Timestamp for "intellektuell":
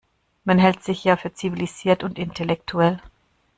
2.17-2.99